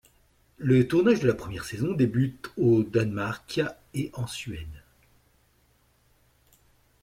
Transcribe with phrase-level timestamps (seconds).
[0.57, 3.61] Le tournage de la première saison débute en au Danemark
[3.93, 4.83] et en Suède.